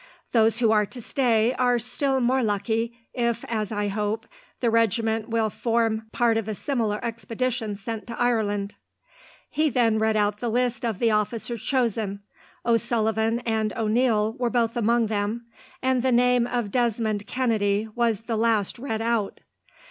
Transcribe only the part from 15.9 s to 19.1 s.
the name of Desmond Kennedy was the last read